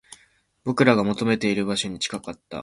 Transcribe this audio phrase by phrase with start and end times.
[0.63, 2.59] 僕らが求めている場所に近かった